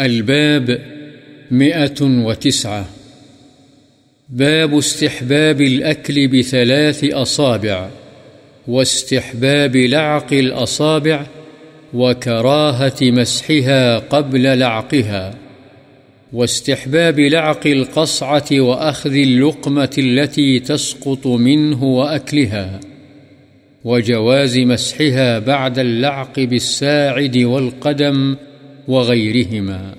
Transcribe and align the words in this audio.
الباب 0.00 0.78
مئة 1.50 2.02
وتسعة. 2.02 2.86
باب 4.28 4.78
استحباب 4.78 5.60
الأكل 5.60 6.28
بثلاث 6.28 7.04
أصابع، 7.04 7.90
واستحباب 8.68 9.76
لعق 9.76 10.32
الأصابع، 10.32 11.26
وكراهة 11.94 12.96
مسحها 13.02 13.98
قبل 13.98 14.58
لعقها، 14.58 15.34
واستحباب 16.32 17.20
لعق 17.20 17.66
القصعة 17.66 18.60
وأخذ 18.60 19.12
اللقمة 19.14 19.94
التي 19.98 20.60
تسقط 20.60 21.26
منه 21.26 21.84
وأكلها، 21.84 22.80
وجواز 23.84 24.58
مسحها 24.58 25.38
بعد 25.38 25.78
اللعق 25.78 26.40
بالساعد 26.40 27.36
والقدم 27.36 28.36
وغيرهما 28.88 29.94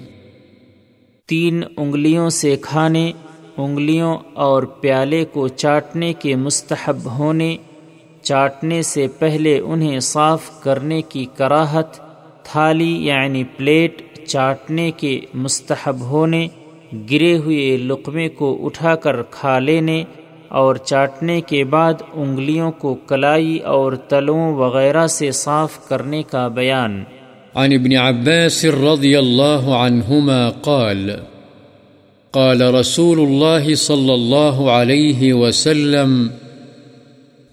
تین 1.30 1.64
انگلیوں 1.78 2.30
سے 2.30 2.56
کھانے، 2.62 3.12
انگلیوں 3.58 4.18
اور 4.34 4.64
پیالے 4.64 5.26
کو 5.26 5.48
چاٹنے 5.48 6.14
کے 6.14 6.36
مستحب 6.36 7.06
ہونے، 7.18 7.56
چاٹنے 8.22 8.82
سے 8.82 9.08
پہلے 9.20 9.60
انہیں 9.60 10.00
صاف 10.00 10.50
کرنے 10.62 11.02
کی 11.02 11.26
کراہت، 11.38 12.00
تھالی 12.44 12.92
یعنی 13.06 13.44
پلیٹ 13.58 14.02
چاٹنے 14.28 14.92
کے 14.98 15.20
مستحب 15.34 16.02
ہونے، 16.02 16.48
گرے 17.12 17.38
ہوئے 17.38 17.78
لقمے 17.78 18.30
کو 18.30 18.58
اٹھا 18.66 18.96
کر 18.96 19.22
کھا 19.24 19.60
لینے 19.60 20.04
اور 20.50 20.76
چاٹنے 20.76 21.42
کے 21.42 21.64
بعد 21.64 22.02
انگلیوں 22.14 22.72
کو 22.72 22.96
کلائی 23.08 23.58
اور 23.60 23.94
تلوں 23.94 24.54
وغیرہ 24.54 25.08
سے 25.08 25.32
صاف 25.32 25.88
کرنے 25.88 26.24
کا 26.24 26.48
بیان۔ 26.48 27.04
عن 27.56 27.74
ابن 27.74 27.96
عباس 27.96 28.66
رضي 28.66 29.20
الله 29.20 29.78
عنهما 29.78 30.50
قال 30.50 31.20
قال 32.34 32.74
رسول 32.74 33.20
الله 33.20 33.76
صلى 33.76 34.14
الله 34.14 34.72
عليه 34.72 35.34
وسلم 35.34 36.32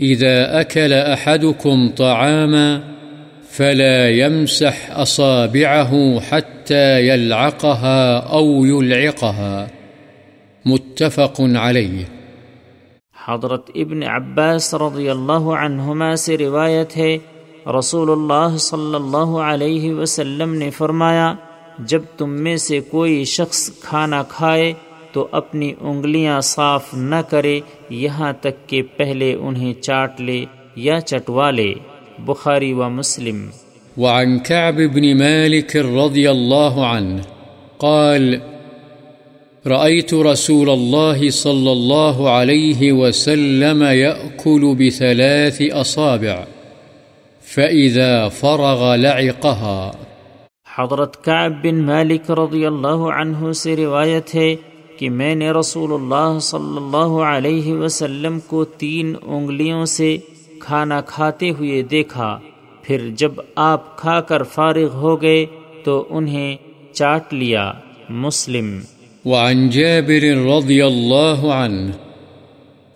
إذا 0.00 0.60
أكل 0.60 0.92
أحدكم 0.92 1.88
طعاما 1.96 2.82
فلا 3.50 4.10
يمسح 4.10 4.98
أصابعه 4.98 6.20
حتى 6.20 7.08
يلعقها 7.08 8.16
أو 8.16 8.64
يلعقها 8.64 9.68
متفق 10.66 11.34
عليه 11.40 12.08
حضرت 13.26 13.70
ابن 13.74 14.02
عباس 14.02 14.74
رضی 14.74 15.08
اللہ 15.10 15.48
عنہما 15.56 16.16
سے 16.16 16.38
روایت 16.38 16.96
ہے 16.96 17.18
رسول 17.66 18.10
اللہ 18.10 18.56
صلی 18.56 18.94
اللہ 18.94 19.38
علیہ 19.38 19.94
وسلم 19.94 20.54
نے 20.54 20.70
فرمایا، 20.70 21.34
جب 21.78 22.02
تم 22.16 22.30
میں 22.30 22.56
سے 22.56 22.80
کوئی 22.80 23.24
شخص 23.24 23.70
کھانا 23.80 24.22
کھائے 24.22 24.72
تو 25.12 25.28
اپنی 25.30 25.72
انگلیاں 25.80 26.40
صاف 26.40 26.94
نہ 26.94 27.22
کرے، 27.28 27.60
یہاں 27.90 28.32
تک 28.40 28.68
کہ 28.68 28.82
پہلے 28.96 29.34
انہیں 29.34 29.82
چاٹ 29.82 30.20
لے 30.20 30.44
یا 30.76 31.00
چٹوا 31.00 31.50
لے۔ 31.50 31.74
بخاری 32.18 32.72
و 32.72 32.88
مسلم۔ 32.88 33.50
وعن 33.96 34.38
كعب 34.38 34.74
بن 34.74 35.18
مالك 35.18 35.76
رضي 35.76 36.26
الله 36.26 36.84
عنه 36.84 37.18
قال 37.76 38.34
رأيت 39.66 40.14
رسول 40.14 40.70
الله 40.70 41.30
صلى 41.30 41.70
الله 41.70 42.28
عليه 42.28 42.92
وسلم 42.92 43.82
يأكل 43.82 44.74
بثلاث 44.78 45.60
أصابع 45.80 46.59
فإذا 47.54 48.28
فرغ 48.28 48.96
لعقها 48.96 49.90
حضرت 50.78 51.24
کعب 51.24 51.52
بن 51.62 51.82
مالک 51.82 52.30
رضی 52.30 52.66
اللہ 52.66 52.88
عنہ 52.88 53.52
سے 53.52 53.76
روایت 53.76 54.34
ہے 54.34 54.54
کہ 54.98 55.10
میں 55.10 55.34
نے 55.34 55.50
رسول 55.50 55.92
اللہ 55.92 56.38
صلی 56.38 56.76
اللہ 56.76 57.22
علیہ 57.22 57.72
وسلم 57.72 58.40
کو 58.40 58.64
تین 58.64 59.14
انگلیوں 59.22 59.84
سے 59.84 60.18
کھانا 60.60 61.00
کھاتے 61.00 61.50
ہوئے 61.50 61.82
دیکھا۔ 61.82 62.38
پھر 62.82 63.08
جب 63.16 63.32
آپ 63.56 63.96
کھا 63.96 64.20
کر 64.20 64.42
فارغ 64.42 64.88
ہو 64.94 65.22
گئے 65.22 65.46
تو 65.84 66.06
انہیں 66.10 66.56
چاٹ 66.92 67.34
لیا۔ 67.34 67.72
مسلم۔ 68.08 68.80
وعن 69.24 69.68
جابر 69.68 70.22
رضي 70.56 70.80
الله 70.80 71.50
عنه 71.52 72.09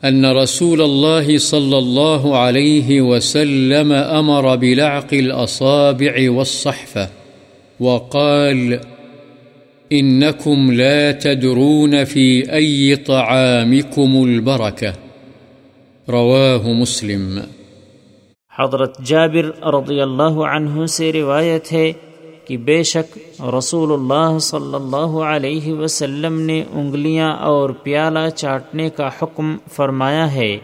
أن 0.04 0.26
رسول 0.26 0.82
الله 0.82 1.38
صلى 1.38 1.78
الله 1.78 2.38
عليه 2.38 3.00
وسلم 3.00 3.92
أمر 3.92 4.56
بلعق 4.56 5.14
الأصابع 5.14 6.30
والصحفة 6.30 7.08
وقال، 7.80 8.78
إنكم 9.92 10.72
لا 10.72 11.12
تدرون 11.12 12.04
في 12.04 12.52
أي 12.52 12.96
طعامكم 12.96 14.24
البركة. 14.24 14.92
رواه 16.08 16.72
مسلم. 16.72 17.38
حضرت 18.58 18.98
جابر 19.02 19.66
رضی 19.66 20.00
اللہ 20.00 20.22
عنہ 20.22 20.86
سے 20.86 21.12
روایت 21.12 21.72
ہے 21.72 21.92
کہ 22.46 22.56
بے 22.56 22.82
شک 22.82 23.18
رسول 23.58 23.92
اللہ 23.92 24.38
صلی 24.38 24.74
اللہ 24.74 25.18
علیہ 25.18 25.72
وسلم 25.72 26.40
نے 26.40 26.64
انگلیاں 26.72 27.36
اور 27.36 27.70
پیالہ 27.70 28.28
چاٹنے 28.36 28.90
کا 28.90 29.08
حکم 29.22 29.56
فرمایا 29.72 30.34
ہے 30.34 30.58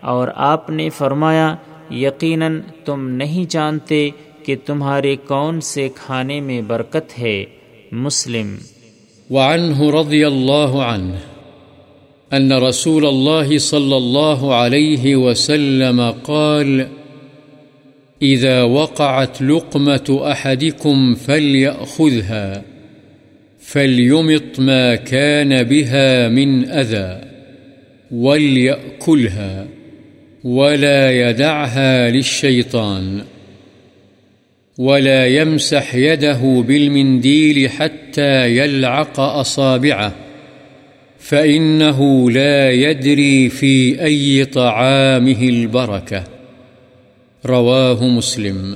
اور 0.00 0.28
آپ 0.34 0.70
نے 0.70 0.88
فرمایا، 0.88 1.54
یقیناً 1.90 2.60
تم 2.84 3.08
نہیں 3.08 3.50
جانتے 3.50 4.10
کہ 4.44 4.56
تمہارے 4.66 5.16
کون 5.16 5.60
سے 5.60 5.88
کھانے 5.94 6.40
میں 6.40 6.62
برکت 6.62 7.18
ہے۔ 7.18 7.44
مسلم۔ 7.92 8.56
وعنه 9.30 10.00
رضي 10.00 10.24
الله 10.24 10.80
عنه 10.80 11.14
أن 12.36 12.52
رسول 12.52 13.06
الله 13.06 13.58
صلى 13.58 13.94
الله 13.94 14.52
عليه 14.52 15.16
وسلم 15.16 16.10
قال 16.22 16.80
إذا 18.22 18.62
وقعت 18.62 19.42
لقمة 19.42 20.20
أحدكم 20.30 21.14
فليأخذها، 21.14 22.62
فليمط 23.60 24.60
ما 24.60 24.94
كان 24.94 25.62
بها 25.62 26.28
من 26.28 26.68
أذى 26.70 27.20
وليأكلها 28.10 29.66
ولا 30.44 31.30
يدعها 31.30 32.10
للشيطان، 32.10 33.22
ولا 34.78 35.26
يمسح 35.26 35.94
يده 35.94 36.64
بالمنديل 36.68 37.70
حتى 37.70 38.56
يلعق 38.56 39.20
أصابعه، 39.20 40.14
فإنه 41.18 42.30
لا 42.30 42.70
يدري 42.70 43.48
في 43.48 44.04
أي 44.04 44.44
طعامه 44.44 45.42
البركة. 45.42 46.37
رواه 47.44 48.16
مسلم۔ 48.16 48.72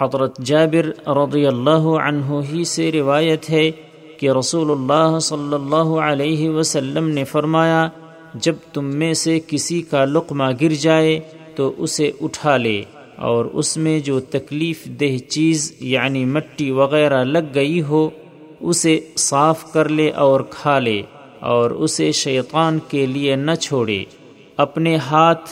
حضرت 0.00 0.38
جابر 0.40 1.08
رضی 1.08 1.46
اللہ 1.46 1.84
عنہ 2.04 2.40
ہی 2.52 2.64
سے 2.64 2.92
روایت 2.92 3.50
ہے 3.50 3.70
کہ 4.18 4.30
رسول 4.30 4.70
اللہ 4.70 5.18
صلی 5.18 5.54
اللہ 5.54 6.00
علیہ 6.00 6.50
وسلم 6.50 7.08
نے 7.08 7.24
فرمایا، 7.24 7.88
جب 8.34 8.54
تم 8.72 8.84
میں 8.84 9.14
سے 9.14 9.40
کسی 9.46 9.82
کا 9.82 10.04
لقمہ 10.04 10.44
گر 10.60 10.74
جائے 10.74 11.20
تو 11.56 11.72
اسے 11.78 12.10
اٹھا 12.20 12.56
لے 12.56 12.82
اور 13.16 13.44
اس 13.44 13.76
میں 13.76 14.00
جو 14.00 14.20
تکلیف 14.20 14.84
دہ 14.84 15.18
چیز 15.18 15.74
یعنی 15.80 16.24
مٹی 16.24 16.70
وغیرہ 16.70 17.24
لگ 17.24 17.54
گئی 17.54 17.82
ہو، 17.82 18.10
اسے 18.60 19.00
صاف 19.16 19.72
کر 19.72 19.88
لے 19.88 20.10
اور 20.10 20.40
کھا 20.40 20.78
لے 20.78 21.02
اور 21.40 21.70
اسے 21.70 22.12
شیطان 22.12 22.78
کے 22.88 23.06
لیے 23.06 23.36
نہ 23.36 23.54
چھوڑے۔ 23.54 24.04
اپنے 24.56 24.96
ہاتھ 24.96 25.50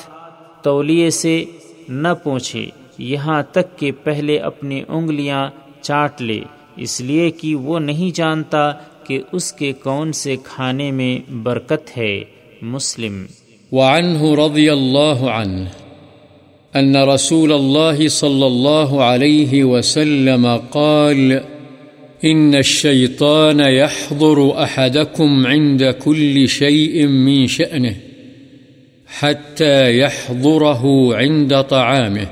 تولیے 0.62 1.10
سے 1.10 1.44
نہ 1.88 2.08
پہنچے 2.24 2.66
یہاں 2.98 3.42
تک 3.52 3.78
کہ 3.78 3.92
پہلے 4.04 4.38
اپنی 4.38 4.82
انگلیاں 4.88 5.50
چاٹ 5.80 6.22
لے۔ 6.22 6.40
اس 6.76 7.00
لیے 7.00 7.30
کہ 7.30 7.54
وہ 7.54 7.78
نہیں 7.78 8.16
جانتا 8.16 8.72
کہ 9.06 9.22
اس 9.32 9.52
کے 9.52 9.72
کون 9.72 10.12
سے 10.12 10.36
کھانے 10.44 10.90
میں 10.90 11.32
برکت 11.32 11.98
ہے۔ 11.98 12.24
مسلم۔ 12.62 13.26
وعنه 13.72 14.46
رضي 14.46 14.68
الله 14.68 15.28
عنه 15.30 15.64
أن 16.80 16.96
رسول 16.96 17.52
الله 17.52 18.08
صلى 18.08 18.46
الله 18.46 19.02
عليه 19.02 19.64
وسلم 19.64 20.46
قال 20.70 21.32
إن 22.24 22.54
الشيطان 22.54 23.60
يحضر 23.60 24.62
أحدكم 24.62 25.46
عند 25.46 25.82
كل 26.04 26.46
شيء 26.46 27.06
من 27.06 27.46
شأنه 27.46 28.11
حتى 29.18 29.98
يحضره 29.98 31.16
عند 31.16 31.62
طعامه. 31.62 32.26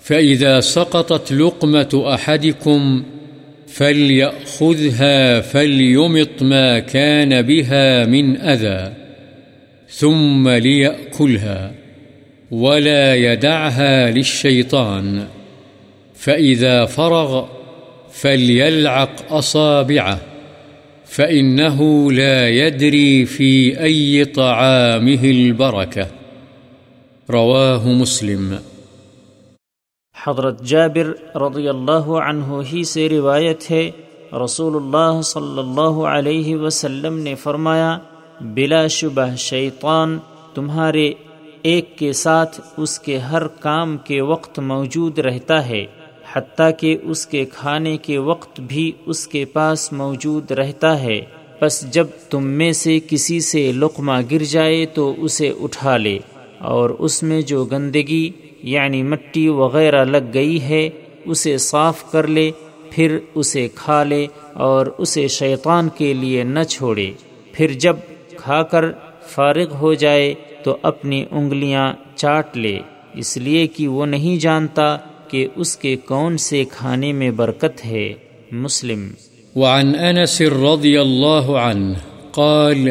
فإذا 0.00 0.60
سقطت 0.60 1.32
لقمة 1.32 2.14
أحدكم 2.14 3.04
فليأخذها 3.66 5.40
فليمط 5.40 6.42
ما 6.42 6.78
كان 6.78 7.42
بها 7.42 8.06
من 8.06 8.36
أذى، 8.36 8.92
ثم 9.88 10.48
ليأكلها 10.48 11.72
ولا 12.50 13.14
يدعها 13.14 14.10
للشيطان. 14.10 15.26
فإذا 16.14 16.84
فرغ 16.84 17.46
فليلعق 18.12 19.32
أصابعه. 19.32 20.31
فإنه 21.16 21.86
لا 22.12 22.48
يدري 22.48 23.24
في 23.24 23.48
أي 23.84 24.24
طعامه 24.24 25.22
البركة 25.30 26.06
رواه 27.28 27.92
مسلم 27.94 28.46
حضرت 30.16 30.62
جابر 30.62 31.10
رضی 31.34 31.68
اللہ 31.68 32.08
عنہ 32.22 32.60
ہی 32.72 32.84
سے 32.84 33.08
روایت 33.08 33.70
ہے، 33.70 33.90
رسول 34.44 34.76
اللہ 34.76 35.20
صلی 35.24 35.58
اللہ 35.58 36.00
علیہ 36.08 36.56
وسلم 36.56 37.18
نے 37.18 37.34
فرمایا، 37.34 37.98
بلا 38.54 38.86
شبہ 38.86 39.28
شیطان، 39.36 40.18
تمہارے 40.54 41.12
ایک 41.62 41.98
کے 41.98 42.12
ساتھ 42.12 42.60
اس 42.76 42.98
کے 42.98 43.18
ہر 43.18 43.46
کام 43.46 43.96
کے 44.04 44.20
وقت 44.20 44.58
موجود 44.58 45.18
رہتا 45.18 45.66
ہے۔ 45.68 45.84
حتیٰ 46.36 46.70
کہ 46.78 46.96
اس 47.02 47.26
کے 47.26 47.44
کھانے 47.44 47.96
کے 47.96 48.18
وقت 48.18 48.60
بھی 48.60 48.92
اس 49.06 49.28
کے 49.28 49.44
پاس 49.44 49.92
موجود 49.92 50.50
رہتا 50.50 51.02
ہے۔ 51.02 51.20
بس 51.60 51.92
جب 51.92 52.06
تم 52.30 52.46
میں 52.46 52.72
سے 52.72 52.98
کسی 53.08 53.40
سے 53.40 53.72
لقمہ 53.72 54.12
گر 54.30 54.44
جائے 54.44 54.86
تو 54.86 55.14
اسے 55.18 55.52
اٹھا 55.60 55.96
لے۔ 55.96 56.18
اور 56.58 56.90
اس 56.90 57.22
میں 57.22 57.42
جو 57.42 57.64
گندگی 57.64 58.30
یعنی 58.62 59.02
مٹی 59.02 59.48
وغیرہ 59.48 60.04
لگ 60.04 60.30
گئی 60.34 60.62
ہے، 60.62 60.90
اسے 61.24 61.58
صاف 61.58 62.12
کر 62.12 62.26
لے، 62.26 62.50
پھر 62.90 63.18
اسے 63.34 63.68
کھا 63.74 64.04
لے 64.04 64.26
اور 64.52 64.86
اسے 64.98 65.28
شیطان 65.28 65.88
کے 65.88 66.14
لیے 66.14 66.44
نہ 66.44 66.62
چھوڑے۔ 66.62 67.10
پھر 67.52 67.72
جب 67.72 67.96
کھا 68.36 68.62
کر 68.62 68.84
فارغ 69.26 69.74
ہو 69.74 69.94
جائے 69.94 70.34
تو 70.64 70.76
اپنی 70.82 71.24
انگلیاں 71.30 71.92
چاٹ 72.14 72.56
لے۔ 72.56 72.78
اس 73.14 73.36
لیے 73.36 73.66
کہ 73.66 73.88
وہ 73.88 74.06
نہیں 74.06 74.40
جانتا 74.40 74.98
کہ 75.32 75.46
اس 75.56 75.76
کے 75.76 75.96
کون 75.96 76.36
سے 76.36 76.64
کھانے 76.70 77.12
میں 77.12 77.30
برکت 77.30 77.86
ہے؟ 77.86 78.12
مسلم۔ 78.52 79.08
وعن 79.56 79.92
انس 79.94 80.40
رضی 80.40 80.96
اللہ 80.96 81.50
عنہ 81.50 81.96
قال 82.32 82.88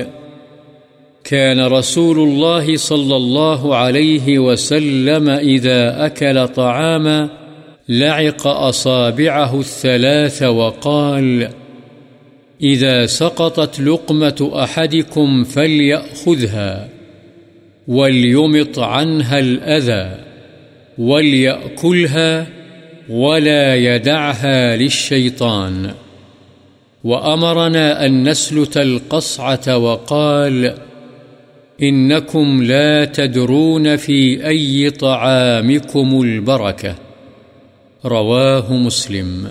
كان 1.24 1.60
رسول 1.60 2.18
الله 2.20 2.76
صلى 2.78 3.16
الله 3.16 3.76
عليه 3.76 4.40
وسلم 4.40 5.30
إذا 5.30 6.06
أكل 6.06 6.48
طعاما 6.56 7.28
لعق 7.90 8.48
أصابعه 8.48 9.58
الثلاث 9.58 10.44
وقال 10.44 11.44
إذا 12.64 13.06
سقطت 13.06 13.82
لقمة 13.82 14.50
أحدكم 14.64 15.44
فليأخذها، 15.44 16.88
وليمط 17.88 18.80
عنها 18.80 19.38
الأذى. 19.38 20.31
وليأكلها 21.02 22.44
ولا 23.10 23.76
يدعها 23.76 24.76
للشيطان. 24.76 25.86
وأمرنا 27.04 28.06
أن 28.06 28.30
نسلت 28.30 28.78
القصعة 28.78 29.78
وقال 29.78 30.66
إنكم 31.82 32.62
لا 32.62 33.06
تدرون 33.06 33.96
في 33.98 34.48
أي 34.48 34.90
طعامكم 34.90 36.22
البركة. 36.22 36.94
رواه 38.06 38.72
مسلم. 38.72 39.48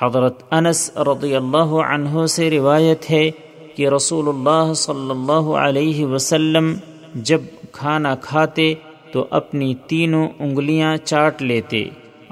حضرت 0.00 0.42
انس 0.50 0.96
رضی 0.96 1.36
اللہ 1.36 1.74
عنہ 1.86 2.26
سے 2.26 2.50
روایت 2.50 3.10
ہے 3.10 3.30
کہ 3.76 3.88
رسول 3.88 4.28
اللہ 4.28 4.74
صلی 4.74 5.10
اللہ 5.10 5.50
علیہ 5.50 6.06
وسلم 6.06 6.74
جب 7.14 7.40
کھانا 7.72 8.14
کھاتے 8.14 8.74
تو 9.12 9.24
اپنی 9.30 9.74
تینوں 9.86 10.28
انگلیاں 10.38 10.96
چاٹ 11.04 11.42
لیتے 11.42 11.84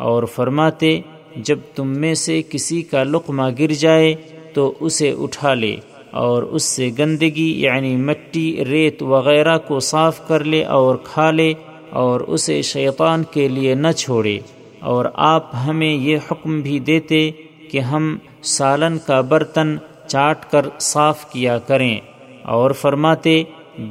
اور 0.06 0.23
فرماتے، 0.35 1.00
جب 1.47 1.59
تم 1.75 1.88
میں 2.00 2.15
سے 2.17 2.41
کسی 2.50 2.81
کا 2.82 3.03
لقمہ 3.05 3.49
گر 3.59 3.73
جائے 3.81 4.15
تو 4.55 4.73
اسے 4.81 5.12
اٹھا 5.19 5.55
لے 5.55 5.75
اور 6.21 6.43
اس 6.43 6.62
سے 6.67 6.88
گندگی 6.99 7.50
یعنی 7.56 7.94
مٹی، 7.99 8.65
ریت 8.65 9.03
وغیرہ 9.05 9.56
کو 9.59 9.81
صاف 9.81 10.27
کر 10.29 10.44
لے 10.44 10.62
اور 10.77 10.97
کھا 11.05 11.31
لے 11.31 11.53
اور 12.00 12.21
اسے 12.29 12.61
شیطان 12.62 13.25
کے 13.32 13.47
لیے 13.49 13.75
نہ 13.75 13.93
چھوڑے 13.97 14.38
اور 14.91 15.05
آپ 15.15 15.55
ہمیں 15.67 15.93
یہ 15.93 16.19
حکم 16.31 16.61
بھی 16.61 16.79
دیتے 16.81 17.31
کہ 17.71 17.81
ہم 17.82 18.17
سالن 18.49 18.99
کا 19.06 19.21
برتن 19.21 19.77
چاٹ 20.09 20.50
کر 20.50 20.67
صاف 20.82 21.31
کیا 21.32 21.59
کریں 21.59 21.97
اور 22.55 22.71
فرماتے، 22.81 23.43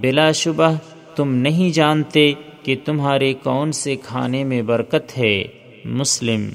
بلا 0.01 0.31
شبہ 0.33 0.71
تم 1.15 1.33
نہیں 1.37 1.69
جانتے 1.69 2.31
کہ 2.63 2.75
تمہارے 2.85 3.33
کون 3.43 3.71
سے 3.71 3.95
کھانے 3.95 4.43
میں 4.43 4.61
برکت 4.61 5.17
ہے؟ 5.17 5.43
مسلم۔ 5.85 6.49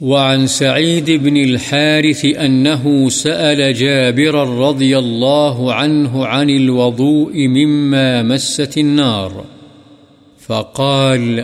وعن 0.00 0.46
سعيد 0.46 1.10
بن 1.22 1.36
الحارث 1.36 2.24
أنه 2.24 3.08
سأل 3.08 3.72
جابر 3.72 4.48
رضي 4.48 4.94
الله 4.94 5.70
عنه 5.72 6.24
عن 6.24 6.50
الوضوء 6.50 7.48
مما 7.48 8.22
مست 8.22 8.78
النار، 8.78 9.42
فقال، 10.46 11.40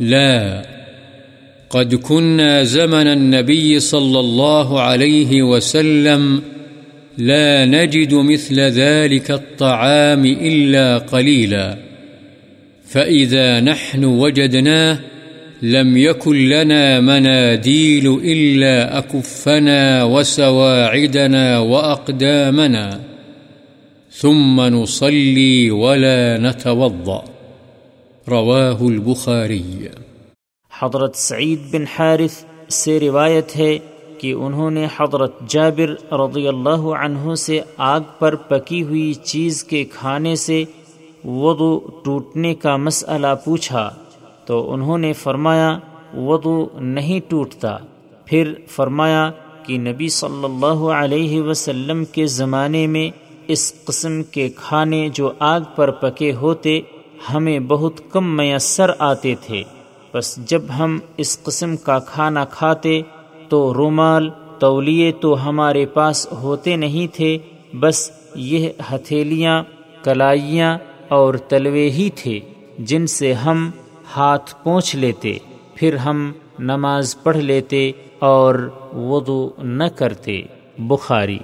لا، 0.00 0.62
قد 1.68 1.94
كنا 2.02 2.62
زمن 2.62 3.06
النبي 3.06 3.78
صلى 3.78 4.18
الله 4.18 4.80
عليه 4.80 5.42
وسلم 5.42 6.38
لا 7.18 7.64
نجد 7.64 8.12
مثل 8.12 8.68
ذلك 8.68 9.30
الطعام 9.30 10.22
إلا 10.22 10.98
قليلا۔ 10.98 11.74
فإذا 12.86 13.60
نحن 13.60 14.04
وجدناه 14.04 14.98
لم 15.62 15.96
يكن 15.96 16.36
لنا 16.48 17.00
مناديل 17.00 18.06
إلا 18.24 18.98
أكفنا 18.98 20.04
وسواعدنا 20.04 21.58
وأقدامنا 21.58 23.00
ثم 24.12 24.60
نصلي 24.60 25.70
ولا 25.70 26.38
نتوضأ 26.38 27.24
رواه 28.26 28.88
البخاري 28.88 29.90
حضرت 30.72 31.14
سعید 31.16 31.58
بن 31.72 31.84
حارث 31.88 32.42
سے 32.68 32.98
روایت 33.00 33.56
ہے 33.56 33.76
کہ 34.20 34.32
انہوں 34.32 34.70
نے 34.70 34.86
حضرت 34.96 35.40
جابر 35.48 35.90
رضی 36.20 36.46
اللہ 36.48 36.86
عنہ 36.98 37.34
سے 37.38 37.60
آگ 37.86 38.00
پر 38.18 38.34
پکی 38.48 38.82
ہوئی 38.82 39.12
چیز 39.24 39.62
کے 39.64 39.84
کھانے 39.92 40.34
سے 40.36 40.64
وضو 41.26 41.78
ٹوٹنے 42.04 42.54
کا 42.54 42.76
مسئلہ 42.76 43.26
پوچھا 43.44 43.90
تو 44.44 44.72
انہوں 44.72 44.98
نے 44.98 45.12
فرمایا، 45.12 45.78
وضو 46.16 46.66
نہیں 46.80 47.20
ٹوٹتا۔ 47.28 47.76
پھر 48.24 48.52
فرمایا 48.68 49.30
کہ 49.62 49.78
نبی 49.78 50.08
صلی 50.08 50.44
اللہ 50.44 50.82
علیہ 50.90 51.40
وسلم 51.42 52.04
کے 52.04 52.26
زمانے 52.26 52.86
میں 52.86 53.10
اس 53.48 53.72
قسم 53.84 54.22
کے 54.22 54.48
کھانے 54.56 55.08
جو 55.08 55.32
آگ 55.38 55.60
پر 55.76 55.90
پکے 55.90 56.32
ہوتے، 56.32 56.80
ہمیں 57.34 57.58
بہت 57.60 58.00
کم 58.10 58.36
میسر 58.36 58.90
آتے 58.98 59.34
تھے۔ 59.40 59.62
بس 60.14 60.36
جب 60.36 60.62
ہم 60.78 60.98
اس 61.16 61.42
قسم 61.42 61.76
کا 61.76 61.98
کھانا 61.98 62.44
کھاتے 62.44 63.02
تو 63.48 63.74
رومال، 63.74 64.30
تولیے 64.58 65.12
تو 65.12 65.48
ہمارے 65.48 65.86
پاس 65.86 66.32
ہوتے 66.32 66.76
نہیں 66.76 67.16
تھے، 67.16 67.38
بس 67.80 68.10
یہ 68.34 68.68
ہتھیلیاں، 68.92 69.62
کلائیاں 70.02 70.78
اور 71.08 71.34
تلوے 71.34 71.90
ہی 71.90 72.10
تھے 72.16 72.40
جن 72.78 73.06
سے 73.06 73.32
ہم 73.32 73.70
ہاتھ 74.16 74.54
پونچھ 74.64 74.96
لیتے، 74.96 75.38
پھر 75.74 75.96
ہم 75.96 76.32
نماز 76.58 77.22
پڑھ 77.22 77.36
لیتے 77.36 77.92
اور 78.18 78.54
وضو 78.92 79.50
نہ 79.58 79.84
کرتے۔ 79.84 80.42
بخاری 80.78 81.38